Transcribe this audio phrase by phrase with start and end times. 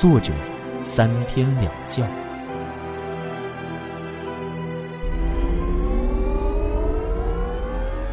[0.00, 0.32] 作者
[0.84, 2.08] 三天两觉。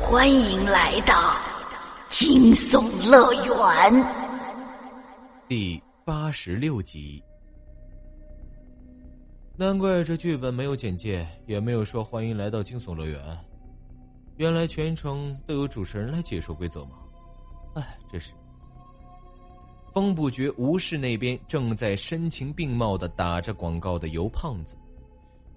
[0.01, 1.37] 欢迎来到
[2.09, 4.05] 惊悚乐园
[5.47, 7.23] 第八十六集。
[9.55, 13.21] 难怪这剧本没有简介，也没有说欢迎来到惊悚乐园。
[14.37, 16.97] 原来全程都有主持人来解说规则吗？
[17.75, 18.31] 哎，真是。
[19.95, 24.75] 风不觉吴氏那边正在声情并茂的打着广告的尤胖子。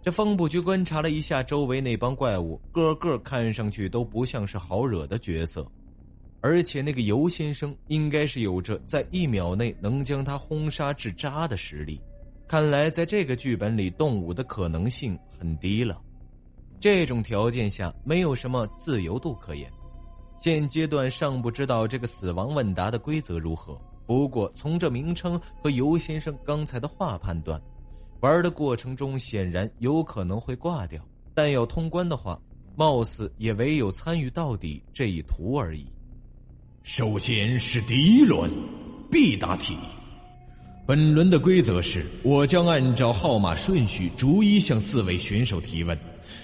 [0.00, 5.66] 这风不觉观察了一下周围那帮怪物，个个看上去都不像是好惹的角色，
[6.40, 12.00] 而且那个尤先生应该是有着在一秒内能将他轰杀至渣的实力。
[12.46, 16.00] 看来在这个剧本里，动武的可能性很低了。
[16.78, 19.68] 这种条件下没有什么自由度可言，
[20.38, 23.76] 现阶段尚不知道这个死亡问答的规则如何。
[24.08, 27.60] 不过从这名称和尤先生刚才的话判断，
[28.20, 30.98] 玩的过程中显然有可能会挂掉，
[31.34, 32.40] 但要通关的话，
[32.74, 35.84] 貌似也唯有参与到底这一途而已。
[36.82, 38.50] 首先是第一轮
[39.10, 39.76] 必答题，
[40.86, 45.98] 本轮的规则是我将按照号码顺序逐一向四位选手提问。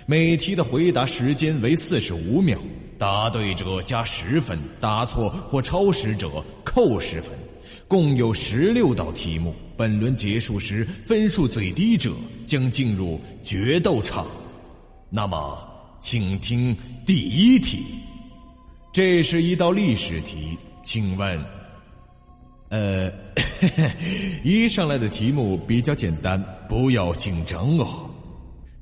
[0.05, 2.59] 每题的回答时间为四十五秒，
[2.99, 6.31] 答对者加十分，答错或超时者
[6.65, 7.31] 扣十分，
[7.89, 9.55] 共有十六道题目。
[9.77, 12.13] 本轮结束时，分数最低者
[12.47, 14.27] 将进入决斗场。
[15.11, 15.59] 那么，
[16.01, 17.85] 请听第一题，
[18.93, 21.45] 这是一道历史题，请问，
[22.69, 23.11] 呃，
[24.45, 28.09] 一上来的题目比较简单，不要紧张哦。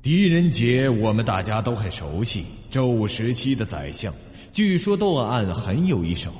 [0.01, 2.45] 狄仁杰，我们大家都很熟悉。
[2.73, 4.11] 周武时期的宰相，
[4.51, 6.33] 据说断案很有一手。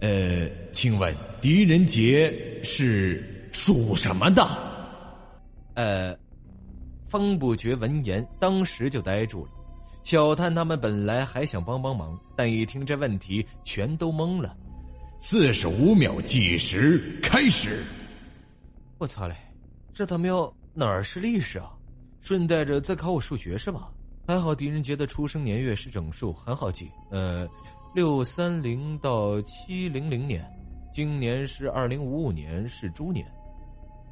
[0.00, 4.46] 呃，请问狄仁杰是属什么的？
[5.72, 6.14] 呃，
[7.08, 9.50] 方不觉闻言，当时就呆住了。
[10.02, 14.54] 小探他们本来还想帮帮忙，但一听这问题，全都懵了。
[15.18, 17.82] 四十五秒计时开始。
[18.98, 19.34] 我操嘞，
[19.94, 20.54] 这他喵！
[20.74, 21.70] 哪儿是历史啊？
[22.20, 23.90] 顺带着再考我数学是吧？
[24.26, 26.90] 还好狄仁杰的出生年月是整数，很好记。
[27.10, 27.46] 呃，
[27.94, 30.44] 六三零到七零零年，
[30.92, 33.26] 今年是二零五五年，是猪年。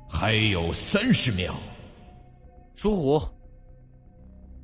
[0.09, 1.55] 还有三十秒，
[2.75, 3.23] 属虎。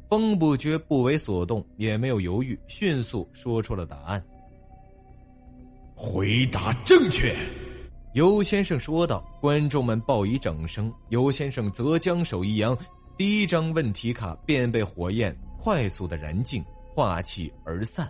[0.06, 4.22] 风不觉不为所动，也没有犹豫，迅速说出了答案。
[5.94, 7.34] 回答正确。
[8.14, 12.76] 尤先生说道：“观众们报以掌声。”尤先生则将手一扬，
[13.18, 16.64] 第一张问题卡便被火焰快速的燃尽，
[16.94, 18.08] 化气而散。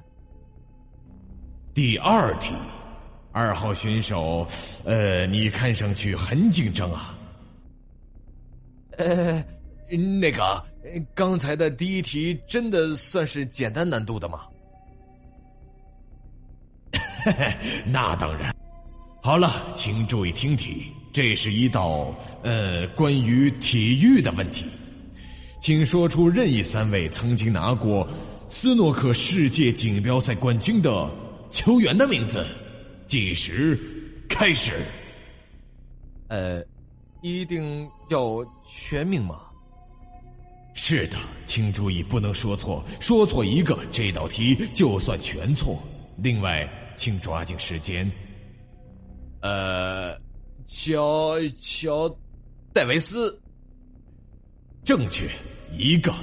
[1.73, 2.55] 第二题，
[3.33, 4.47] 二号选手，
[4.85, 7.19] 呃，你看上去很紧张啊。
[8.99, 9.43] 呃，
[9.89, 10.63] 那个，
[11.15, 14.45] 刚才的第一题真的算是简单难度的吗？
[17.87, 18.55] 那当然。
[19.23, 20.93] 好了，请注意听题。
[21.11, 24.67] 这是一道呃关于体育的问题，
[25.61, 28.09] 请说出任意三位曾经拿过
[28.49, 31.11] 斯诺克世界锦标赛冠军的
[31.51, 32.47] 球员的名字。
[33.07, 33.79] 计时
[34.29, 34.83] 开始。
[36.29, 36.63] 呃，
[37.23, 39.41] 一定要全名吗？
[40.75, 45.83] 是的，请注意不能说错，说错一个这道题就算全错。
[46.19, 48.11] 另外，请抓紧时间。
[49.41, 50.17] 呃，
[50.67, 52.09] 乔乔
[52.73, 53.41] 戴维斯，
[54.85, 55.29] 正确
[55.73, 56.15] 一个。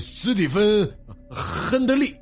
[0.00, 0.90] 斯蒂芬
[1.30, 2.16] 亨德利，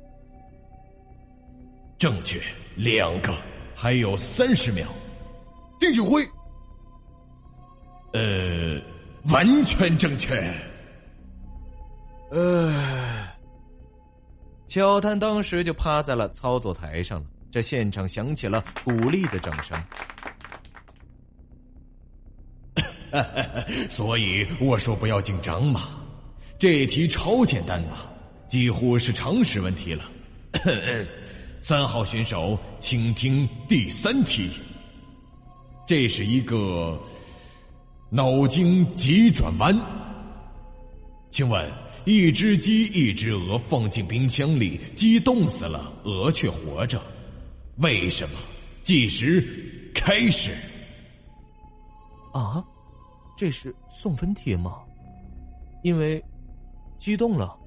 [1.97, 2.39] 正确
[2.75, 3.35] 两个，
[3.73, 4.87] 还有三十秒。
[5.79, 6.23] 丁俊晖，
[8.13, 8.79] 呃，
[9.31, 10.53] 完全正确。
[12.29, 13.27] 呃，
[14.67, 17.27] 小谭当时就趴在了操作台上了。
[17.49, 19.83] 这现场响起了鼓励的掌声，
[23.89, 25.97] 所以我说不要紧张嘛。
[26.61, 28.05] 这题超简单嘛，
[28.47, 30.11] 几乎是常识问题了。
[31.59, 34.47] 三号选手，请听第三题。
[35.87, 37.01] 这是一个
[38.11, 39.75] 脑筋急转弯。
[41.31, 41.67] 请问，
[42.05, 47.01] 一只鸡、一只鹅放进冰箱里，鸡冻死了，鹅却活着，
[47.77, 48.37] 为什么？
[48.83, 49.43] 计时
[49.95, 50.51] 开始。
[52.33, 52.63] 啊，
[53.35, 54.75] 这是送分题吗？
[55.81, 56.23] 因为
[57.01, 57.57] 激动了。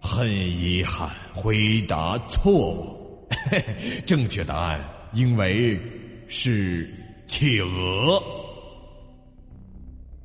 [0.00, 3.28] 很遗憾，回答错误。
[4.06, 4.82] 正确答案，
[5.12, 5.78] 因为
[6.26, 6.90] 是
[7.26, 8.22] 企鹅。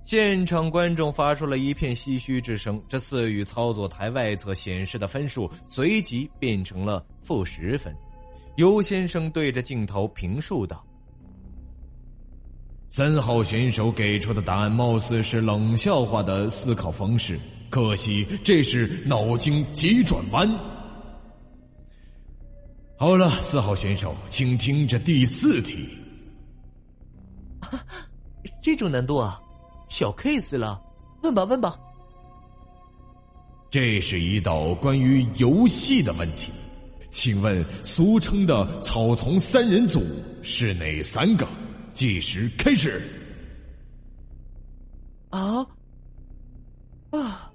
[0.05, 2.81] 现场观众发出了一片唏嘘之声。
[2.87, 7.93] 这四语操作台外侧显示的分数随即变成了负十分。
[8.55, 10.81] 尤先生对着镜头评述道
[12.89, 17.39] ：“三号选手给出的答案貌似是冷笑话的思考方式。”
[17.69, 20.49] 可惜，这是脑筋急转弯。
[22.97, 25.87] 好了，四号选手，请听着第四题。
[28.59, 29.39] 这种难度啊，
[29.87, 30.81] 小 case 了，
[31.21, 31.77] 问吧，问吧。
[33.69, 36.51] 这是一道关于游戏的问题，
[37.11, 40.03] 请问俗称的草丛三人组
[40.41, 41.47] 是哪三个？
[41.93, 43.01] 计时开始。
[45.29, 45.65] 啊
[47.11, 47.51] 啊！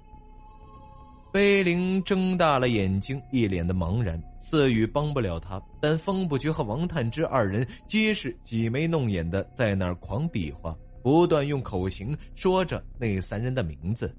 [1.33, 4.21] 碑林睁大了眼睛，一脸的茫然。
[4.39, 10.73] 四雨帮不了他，但风不觉和王探之二人皆是挤眉弄眼的在那儿狂比划，
[11.03, 14.15] 不断用口型说着那三人的名字。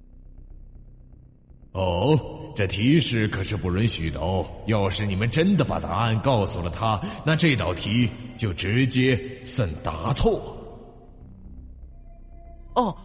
[1.76, 2.19] 哦，
[2.56, 4.46] 这提示可是不允许的哦！
[4.64, 10.56] 要是你们真的把答案告诉了他，那这道题就直接算答错。
[12.75, 12.96] 哦，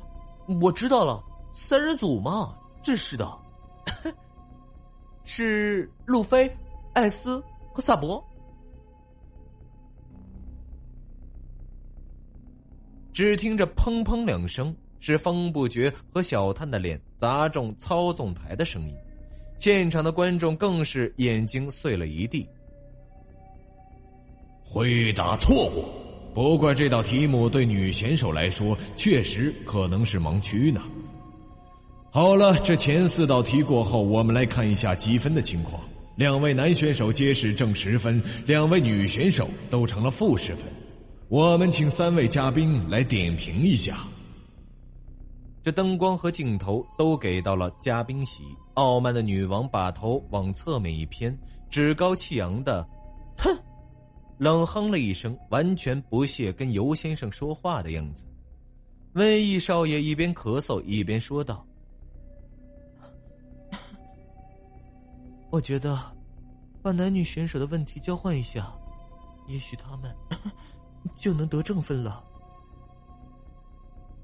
[0.62, 1.22] 我知道了，
[1.52, 3.30] 三人组嘛，真是的。
[5.26, 6.50] 是路飞、
[6.94, 8.26] 艾斯和萨博。
[13.12, 18.96] 只听着砰砰两声，是风不觉和小探的脸砸中操纵台的声音，
[19.58, 22.48] 现场的观众更是眼睛碎了一地。
[24.64, 25.84] 回答错误，
[26.34, 30.82] 不过这道题目对女选手来说确实可能是盲区呢。
[32.12, 35.82] 好了，这前四道题过后，我们来看一下积分的情况。
[36.16, 40.66] 两位男选手皆是正十分，两位女选手都成了负十分。
[41.28, 44.06] 我们请三位嘉宾来点评一下。
[45.64, 48.44] 这灯光和镜头都给到了嘉宾席。
[48.76, 51.38] 傲慢的女王把头往侧面一偏，
[51.70, 52.88] 趾高气扬的，
[53.38, 53.56] 哼，
[54.38, 58.26] 冷哼了一声，完全不屑跟尤先生说话的样子。
[59.14, 61.66] 瘟疫少爷一边咳嗽一边说道。
[65.50, 66.00] 我觉得，
[66.82, 68.74] 把男女选手的问题交换一下，
[69.48, 70.16] 也许他们
[71.18, 72.24] 就能得正分了。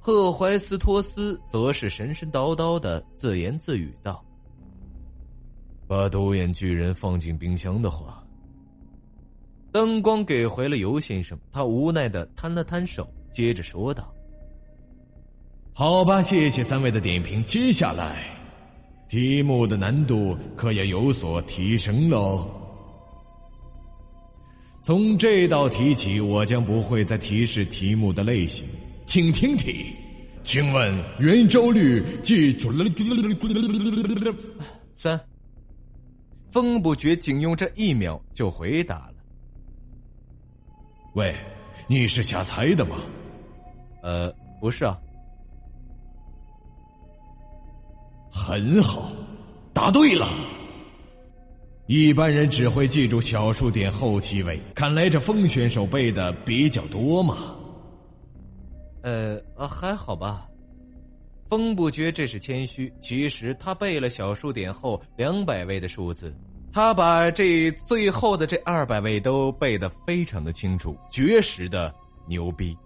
[0.07, 4.23] 赫怀斯托斯则是神神叨叨的自言自语道
[5.85, 8.23] ：“把独眼巨人放进冰箱的话。”
[9.69, 14.09] 灯光给回了尤先生，他无奈的摊了摊手，接着说道
[15.75, 18.29] ：“好吧，谢谢三位的点评，接下来。”
[19.09, 22.49] 题目的难度可要有所提升喽。
[24.81, 28.65] 从这道题起，我将不会再提示题目的类型，
[29.07, 29.95] 请听题。
[30.43, 32.85] 请问圆周率记准了？
[34.93, 35.19] 三。
[36.51, 39.13] 风不觉仅用这一秒就回答了。
[41.15, 41.35] 喂，
[41.87, 42.97] 你是瞎猜的吗？
[44.03, 44.99] 呃，不是啊。
[48.31, 49.11] 很好，
[49.73, 50.29] 答对了。
[51.87, 57.56] 一般人只会记住小数点后七位，看来这风选手背的比较多嘛。
[59.07, 60.45] 呃，还好吧。
[61.47, 66.35] 风不觉这是谦虚，其实他背了小数点后两百位的数字，
[66.73, 71.93] 他把这最后的这二百位都背得非常的清楚，绝实的
[72.27, 72.77] 牛逼。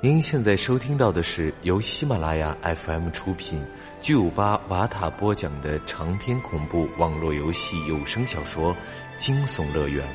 [0.00, 3.62] 您现在收听到的是由喜马拉雅 FM 出品、
[4.00, 8.74] 巨五八瓦塔播讲的长篇恐怖网络游戏有声小说
[9.18, 10.08] 《惊悚乐园》，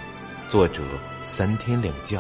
[0.50, 0.84] 作者
[1.24, 2.20] 三天两觉。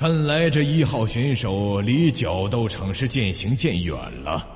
[0.00, 4.48] 看来这一号选手离角斗场是渐行渐远了。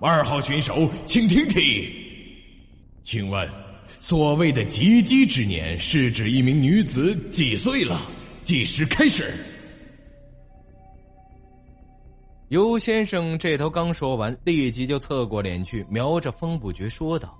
[0.00, 1.88] 二号选手，请听题，
[3.04, 3.48] 请问。
[4.00, 8.10] 所谓的“及笄之年”是指一名女子几岁了？
[8.42, 9.32] 计时开始。
[12.48, 17.38] 尤先生这头刚说完，立即就侧过脸去，瞄着风不觉说道：“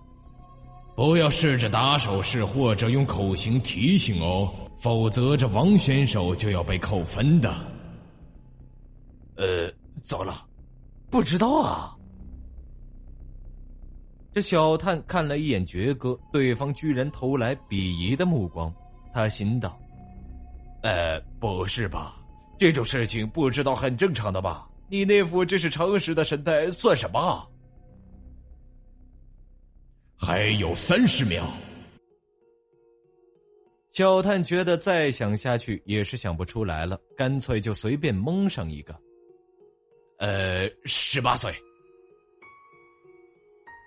[0.99, 7.55] 不要试着打手势或者用口型提醒哦，否则这王选手就要被扣分的。
[9.37, 9.71] 呃，
[10.03, 10.45] 糟了，
[11.09, 11.95] 不知道啊。
[14.33, 18.75] 这小探看了一眼爵哥，对方居然投来鄙夷的目光，
[19.15, 19.79] 他心道
[20.83, 22.17] ：“呃，不是吧？
[22.59, 24.67] 这种事情不知道很正常的吧？
[24.89, 27.49] 你那副这是常识的神态算什么？”
[30.21, 31.47] 还有三十秒，
[33.93, 38.95] 小探觉得再想下去也是想不出来了，干脆就随便蒙上一个。
[40.19, 41.55] 呃，十八岁。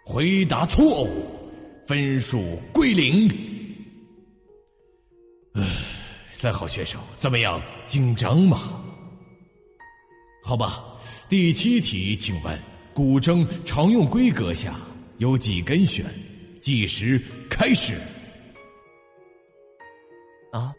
[0.05, 1.09] 回答错误，
[1.85, 3.27] 分数归零。
[5.53, 5.61] 唉，
[6.31, 7.61] 三号选手怎么样？
[7.85, 8.83] 紧张吗？
[10.43, 10.97] 好吧，
[11.29, 12.59] 第七题，请问
[12.93, 14.79] 古筝常用规格下？
[15.21, 16.03] 有几根弦？
[16.59, 17.93] 计时开始。
[20.51, 20.73] 啊，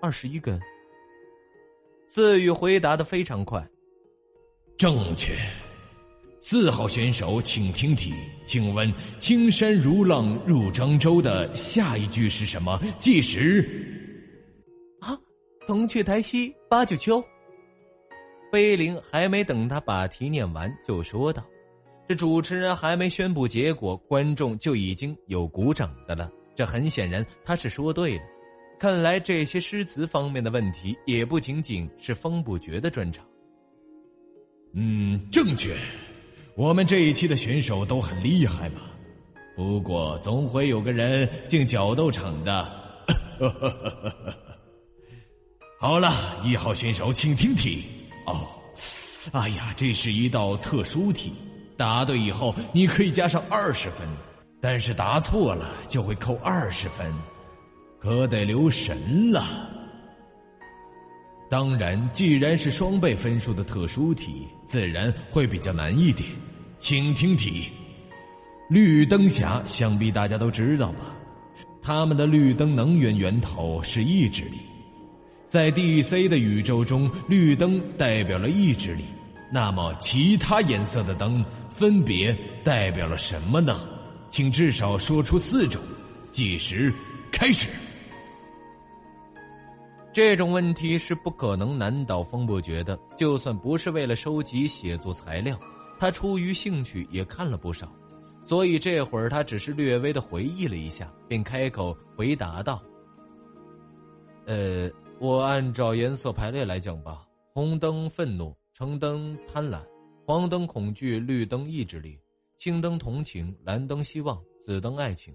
[0.00, 0.58] 二十一根。
[2.08, 3.62] 四宇回答的非常快，
[4.78, 5.36] 正确。
[6.40, 8.14] 四号选手，请听题，
[8.46, 8.90] 请问
[9.20, 12.80] “青山如浪入漳州”的下一句是什么？
[12.98, 13.68] 计时。
[14.98, 15.14] 啊，
[15.66, 17.22] 铜雀台西八九秋。
[18.50, 21.46] 碑林还没等他把题念完，就说道。
[22.14, 26.30] 主持人还没宣布结果，观众就已经有鼓掌的了。
[26.54, 28.22] 这很显然他是说对了。
[28.78, 33.24] 看来这些诗词方面的问题也不仅仅是风不绝的专长。
[34.74, 35.76] 嗯，正确。
[36.56, 38.80] 我们这一期的选手都很厉害嘛。
[39.54, 42.82] 不过总会有个人进角斗场的。
[45.78, 47.84] 好了，一号选手，请听题。
[48.26, 48.48] 哦，
[49.32, 51.32] 哎呀，这是一道特殊题。
[51.82, 54.06] 答对以后，你可以加上二十分，
[54.60, 57.12] 但是答错了就会扣二十分，
[57.98, 59.44] 可得留神了。
[61.50, 66.28] 当然，既然是双倍分数的特殊题，自然会比较难一点。
[66.78, 67.72] 请听题：
[68.70, 71.00] 绿灯侠，想必大家都知道吧？
[71.82, 74.58] 他们的绿灯能源源头是意志力，
[75.48, 79.04] 在 DC 的宇宙中，绿灯代表了意志力。
[79.54, 82.32] 那么，其他颜色的灯分别
[82.64, 83.86] 代表了什么呢？
[84.30, 85.82] 请至少说出四种。
[86.30, 86.90] 计时
[87.30, 87.68] 开始。
[90.10, 92.98] 这种问题是不可能难倒风不绝的。
[93.14, 95.60] 就算不是为了收集写作材料，
[95.98, 97.92] 他出于兴趣也看了不少。
[98.42, 102.82] 所以这会儿他只是略微的回忆了一下，便开口回答道
[104.48, 107.22] ：“呃，我按照颜色排列来讲吧。
[107.52, 109.82] 红灯愤怒。”橙灯贪婪，
[110.24, 112.18] 黄灯恐惧，绿灯意志力，
[112.56, 115.34] 青灯同情，蓝灯希望，紫灯爱情，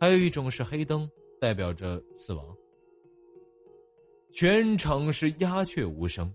[0.00, 1.08] 还有一种是黑灯，
[1.40, 2.44] 代表着死亡。
[4.32, 6.28] 全场是鸦雀无声，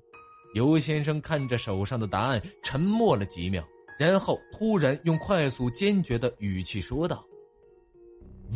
[0.55, 3.61] 尤先生看着手上的答案，沉默了几秒，
[3.99, 7.27] 然后突然用快速坚决的语气说道：“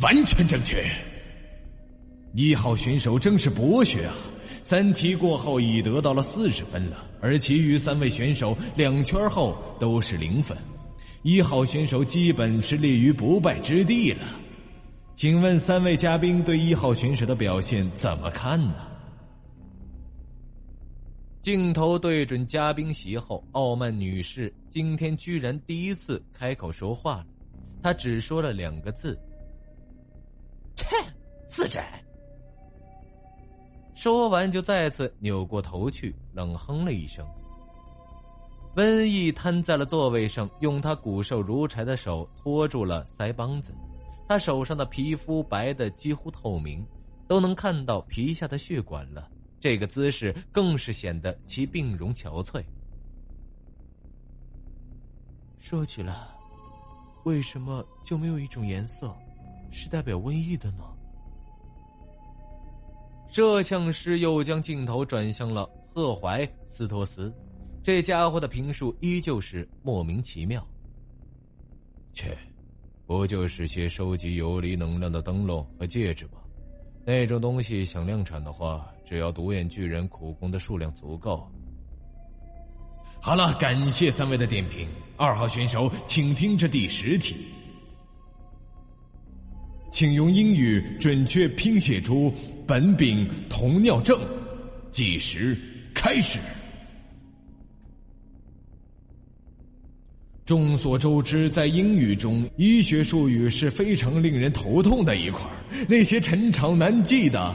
[0.00, 0.82] 完全正确。
[2.32, 4.16] 一号选手真是博学啊！”
[4.64, 10.56] 三题过后已得到了四十分了，而其余三位选手两圈后都是零分，
[11.22, 14.24] 一号选手基本是立于不败之地了。
[15.16, 18.74] 请问三位嘉宾对一号选手的表现怎么看呢？
[21.40, 27.26] 镜头对准嘉宾席后，傲慢女士今天居然第一次开口说话了，
[27.82, 29.18] 她只说了两个字
[30.76, 30.86] ：“切，
[31.48, 32.00] 自窄。”
[33.96, 37.26] 说完，就再次扭过头去，冷哼了一声。
[38.74, 43.74] 瘟疫瘫在了座位上，用他骨瘦如柴的手托住了腮帮子。
[44.28, 46.86] 他手上的皮肤白的几乎透明，
[47.26, 49.30] 都能看到皮下的血管了。
[49.58, 52.62] 这个姿势更是显得其病容憔悴。
[55.58, 56.14] 说起来，
[57.24, 59.16] 为什么就没有一种颜色，
[59.70, 60.84] 是代表瘟疫的呢？
[63.36, 67.30] 摄像师又将镜头转向了赫怀斯托斯，
[67.82, 70.66] 这家伙的评述依旧是莫名其妙。
[72.14, 72.34] 切，
[73.04, 76.40] 不就是些收集游离能量的灯笼和戒指吗？
[77.04, 81.46] 那种东西想量产的话，只要独眼巨人苦工的数量足够。
[83.20, 84.88] 好了，感谢三位的点评。
[85.18, 87.48] 二号选手，请听这第十题。
[89.92, 92.32] 请用英语准确拼写出
[92.66, 94.20] 苯丙酮尿症。
[94.90, 95.56] 计时
[95.94, 96.38] 开始。
[100.44, 105.44] 众所周知，在英语中，医学术语是非常令人头痛的一块
[105.88, 107.52] 那些陈长难记的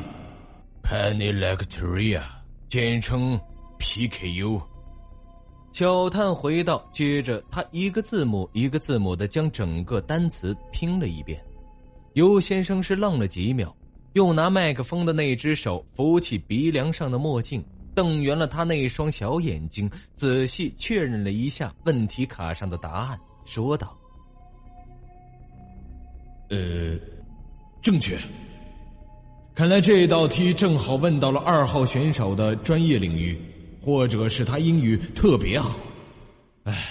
[0.84, 2.22] ，panelectria，
[2.68, 3.40] 简称
[3.80, 4.62] PKU。
[5.72, 11.42] 小探回到，接着他一个字母一个字母的将整个单词拼了一遍。
[12.14, 13.74] 尤先生是愣了几秒，
[14.14, 17.64] 又拿麦克风的那只手扶起鼻梁上的墨镜。
[17.94, 23.98] 瞪圆了他那双小眼睛，仔细确认了一下问题卡上的答案，说道
[26.50, 26.98] ：“呃，
[27.82, 28.18] 正确。
[29.54, 33.38] 看来这道题正好问到了二号选手的专业领域，
[33.82, 35.78] 或者是他英语特别好。
[36.64, 36.88] 唉，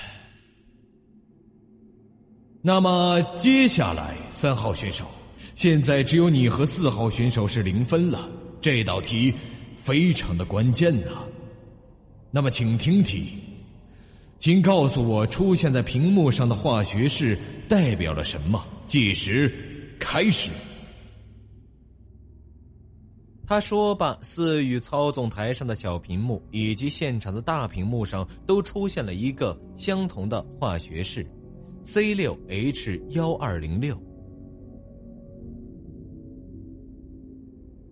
[2.60, 5.06] 那么接下来三号选手，
[5.60, 8.26] 现在只有你和四号选手是零分了。
[8.62, 9.34] 这道题。”
[9.76, 11.26] 非常的关键呐，
[12.30, 13.32] 那么请听题，
[14.38, 17.36] 请告诉我出现在屏幕上的化学式
[17.68, 18.64] 代表了什么？
[18.86, 19.52] 计时
[19.98, 20.50] 开始。
[23.46, 31.26] 他说罢，四与操纵台上的小屏幕以及现场的大屏幕上都出现了一个相同的化学式
[31.82, 34.09] ：C 六 H 幺二零六。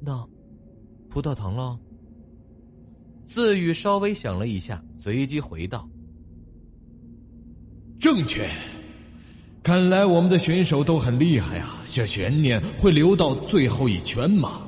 [0.08, 0.26] 那。
[1.10, 1.78] 葡萄糖了。
[3.24, 5.86] 自语稍微想了一下，随即回道
[8.00, 8.48] ：“正确。
[9.62, 11.84] 看来我们的选手都很厉害啊！
[11.86, 14.62] 这悬念会留到最后一圈吗？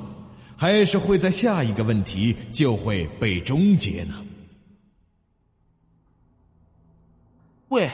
[0.55, 4.23] 还是会在下一个问题就会被终结呢？”
[7.69, 7.89] 喂，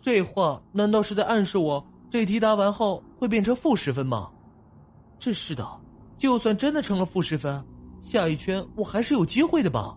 [0.00, 4.30] 这话难道是在暗示我这题答完后会变成负十分吗？
[5.18, 5.66] 真是的。
[6.22, 7.60] 就算真的成了负十分，
[8.00, 9.92] 下一圈我还是有机会的吧？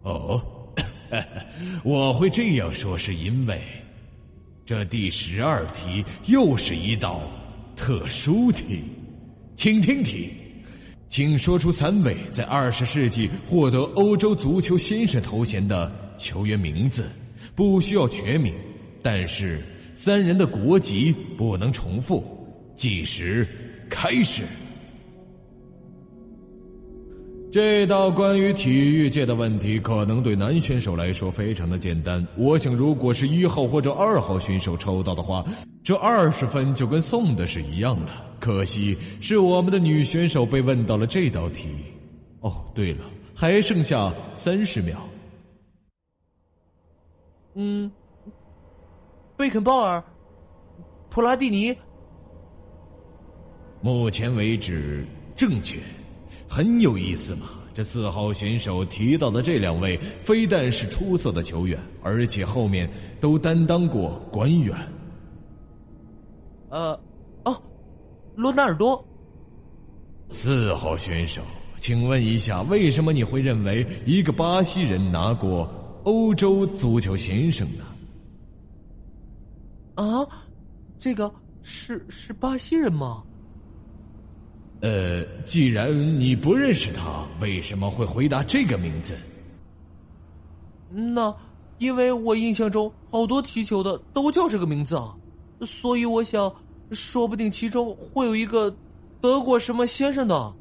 [0.00, 0.42] 哦，
[1.84, 3.60] 我会这样说是因为，
[4.64, 7.20] 这第十二题又是一道
[7.76, 8.82] 特殊题，
[9.56, 10.32] 请听题，
[11.10, 17.10] 请说出三位在二十世纪获得欧洲足球先生头衔的球员名字，
[17.54, 18.54] 不需要全名，
[19.02, 19.62] 但是
[19.94, 22.24] 三人的国籍不能重复，
[22.74, 23.46] 计时。
[23.88, 24.44] 开始，
[27.50, 32.24] 这道关于体育界的问题可能对男选手来说非常的简单。
[32.36, 35.44] 我想，如果是一号或者二号选手抽到的话，
[35.82, 38.26] 这二十分就跟送的是一样了。
[38.38, 41.68] 可惜是我们的女选手被问到了这道题。
[42.40, 45.02] 哦，对了，还剩下三十秒。
[47.54, 47.90] 嗯，
[49.36, 50.04] 贝肯鲍尔，
[51.10, 51.76] 普拉蒂尼。
[53.80, 55.78] 目前为止正确，
[56.48, 57.50] 很有意思嘛。
[57.72, 64.76] 这四号选手提到的这两位，非但是出色的球员，而且后面都担当过官员。
[66.70, 67.00] 呃，
[67.44, 67.62] 哦，
[68.34, 69.02] 罗纳尔多。
[70.30, 71.40] 四号选手，
[71.78, 77.84] 请问一下，为什么你会认为一个巴西人拿过欧洲足球先生呢？
[79.94, 80.26] 啊，
[80.98, 83.22] 这个是是巴西人吗？
[84.80, 89.12] 呃，既然你不认识他，为什么会回答这个名字？
[90.90, 91.34] 那
[91.78, 95.14] 因为我印象中好多踢球的都叫这个名字啊，
[95.62, 96.52] 所以我想，
[96.92, 98.74] 说不定其中会有一个
[99.20, 100.54] 德国什么先生的。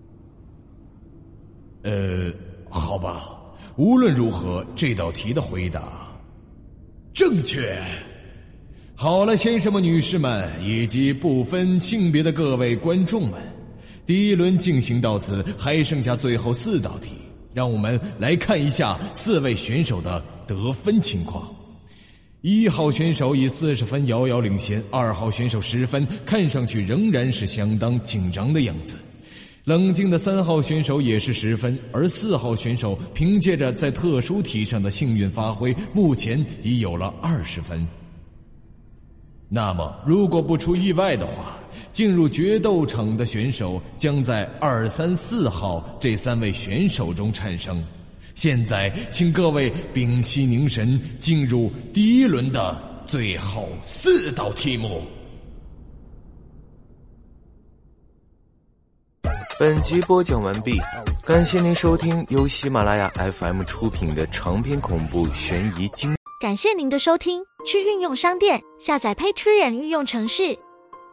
[1.83, 2.33] 呃，
[2.69, 3.39] 好吧，
[3.75, 6.07] 无论如何，这道题的回答
[7.13, 7.79] 正确。
[8.95, 13.39] 好了，先生们、女士们以及不分性别的各位观众们。
[14.07, 17.09] 第一轮进行到此，还剩下最后四道题，
[17.53, 21.45] 让我们来看一下四位选手的得分情况。
[22.39, 28.95] 一号选手以四十分遥遥领先，二号选手十分，看上去仍然是相当紧张的样子。
[29.65, 37.85] 冷静的三号选手也是十分，而四号选手凭借着在特殊题上的幸运发挥，目前已有了二十分。
[39.49, 41.56] 那么，如果不出意外的话，
[41.91, 47.83] 进入决斗场的选手将在二、三、四号这三位选手中产生。
[48.35, 55.01] 现在，请各位屏息凝神，进入第一轮的最后四道题目。
[59.59, 60.79] 本集播讲完毕，
[61.25, 66.15] 感谢您收听由喜马拉雅 FM 出品的长篇恐怖悬疑惊。
[66.39, 70.59] 感谢您的收听，去运用商店下载 Patreon 运用城市，